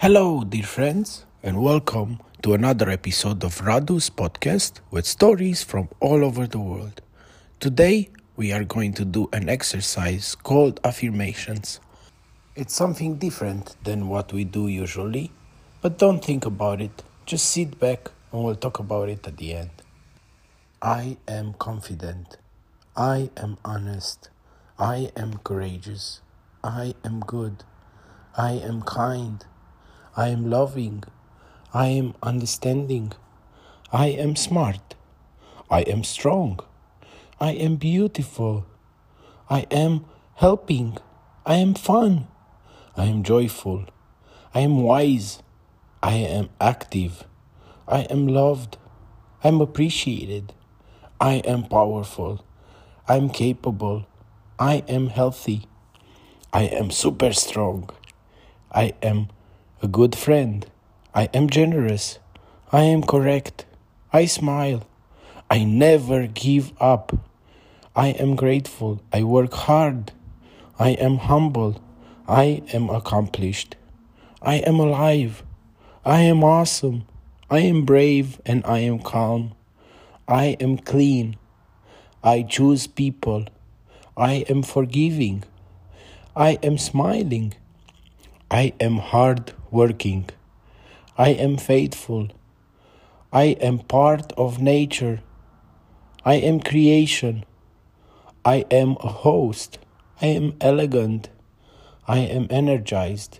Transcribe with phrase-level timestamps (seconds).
[0.00, 6.24] Hello, dear friends, and welcome to another episode of Radu's podcast with stories from all
[6.24, 7.02] over the world.
[7.58, 11.80] Today, we are going to do an exercise called affirmations.
[12.56, 15.32] It's something different than what we do usually,
[15.82, 17.02] but don't think about it.
[17.26, 19.82] Just sit back and we'll talk about it at the end.
[20.80, 22.38] I am confident.
[22.96, 24.30] I am honest.
[24.78, 26.22] I am courageous.
[26.64, 27.64] I am good.
[28.34, 29.44] I am kind.
[30.16, 31.04] I am loving.
[31.72, 33.12] I am understanding.
[33.92, 34.96] I am smart.
[35.70, 36.58] I am strong.
[37.40, 38.66] I am beautiful.
[39.48, 40.04] I am
[40.34, 40.98] helping.
[41.46, 42.26] I am fun.
[42.96, 43.86] I am joyful.
[44.52, 45.42] I am wise.
[46.02, 47.24] I am active.
[47.86, 48.78] I am loved.
[49.44, 50.52] I am appreciated.
[51.20, 52.44] I am powerful.
[53.06, 54.06] I am capable.
[54.58, 55.66] I am healthy.
[56.52, 57.90] I am super strong.
[58.72, 59.28] I am
[59.82, 60.66] a good friend.
[61.14, 62.18] I am generous.
[62.70, 63.64] I am correct.
[64.12, 64.86] I smile.
[65.48, 67.16] I never give up.
[67.96, 69.00] I am grateful.
[69.10, 70.12] I work hard.
[70.78, 71.80] I am humble.
[72.28, 73.76] I am accomplished.
[74.42, 75.42] I am alive.
[76.04, 77.06] I am awesome.
[77.50, 79.54] I am brave and I am calm.
[80.28, 81.36] I am clean.
[82.22, 83.46] I choose people.
[84.14, 85.44] I am forgiving.
[86.36, 87.54] I am smiling.
[88.52, 90.28] I am hard working.
[91.16, 92.30] I am faithful.
[93.32, 95.20] I am part of nature.
[96.24, 97.44] I am creation.
[98.44, 99.78] I am a host.
[100.20, 101.28] I am elegant.
[102.08, 103.38] I am energized.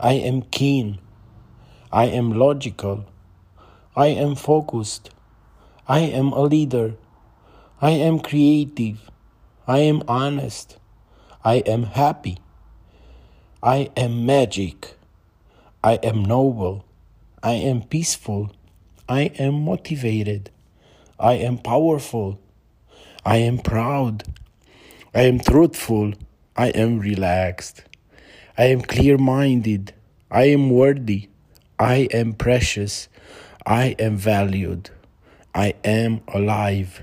[0.00, 0.98] I am keen.
[1.92, 3.04] I am logical.
[3.94, 5.10] I am focused.
[5.86, 6.96] I am a leader.
[7.80, 9.12] I am creative.
[9.68, 10.76] I am honest.
[11.44, 12.38] I am happy.
[13.62, 14.96] I am magic.
[15.84, 16.86] I am noble.
[17.42, 18.52] I am peaceful.
[19.06, 20.48] I am motivated.
[21.18, 22.40] I am powerful.
[23.22, 24.24] I am proud.
[25.14, 26.14] I am truthful.
[26.56, 27.84] I am relaxed.
[28.56, 29.92] I am clear minded.
[30.30, 31.28] I am worthy.
[31.78, 33.10] I am precious.
[33.66, 34.88] I am valued.
[35.54, 37.02] I am alive.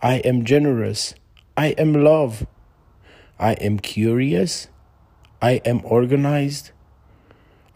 [0.00, 1.14] I am generous.
[1.54, 2.46] I am love.
[3.38, 4.68] I am curious.
[5.42, 6.70] I am organized.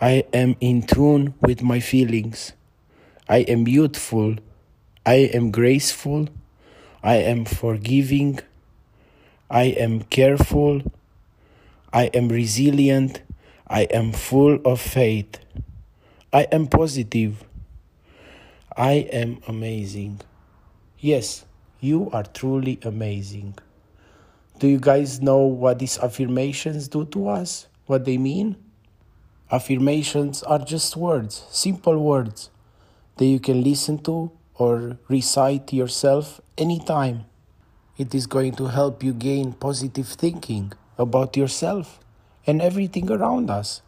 [0.00, 2.52] I am in tune with my feelings.
[3.26, 4.36] I am beautiful.
[5.06, 6.28] I am graceful.
[7.02, 8.40] I am forgiving.
[9.50, 10.82] I am careful.
[11.90, 13.22] I am resilient.
[13.66, 15.38] I am full of faith.
[16.32, 17.44] I am positive.
[18.76, 20.20] I am amazing.
[20.98, 21.44] Yes,
[21.80, 23.56] you are truly amazing.
[24.56, 27.66] Do you guys know what these affirmations do to us?
[27.86, 28.56] What they mean?
[29.50, 32.50] Affirmations are just words, simple words
[33.16, 37.24] that you can listen to or recite yourself anytime.
[37.98, 41.98] It is going to help you gain positive thinking about yourself
[42.46, 43.82] and everything around us.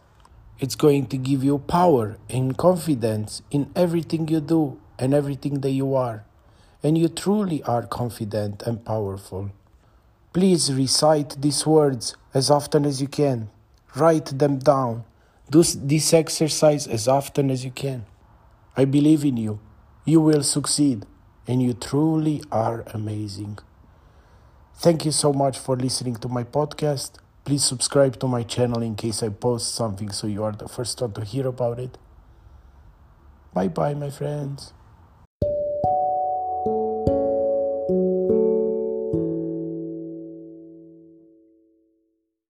[0.59, 5.71] It's going to give you power and confidence in everything you do and everything that
[5.71, 6.25] you are.
[6.83, 9.53] And you truly are confident and powerful.
[10.37, 13.49] Please recite these words as often as you can.
[13.95, 15.05] Write them down.
[15.51, 18.05] Do this exercise as often as you can.
[18.77, 19.61] I believe in you.
[20.05, 21.07] You will succeed,
[21.47, 23.61] and you truly are amazing.
[24.75, 27.13] Thank you so much for listening to my podcast.
[27.47, 31.01] Please subscribe to my channel in case I post something so you are the first
[31.01, 31.97] one to hear about it.
[33.55, 34.75] Bye bye, my friends.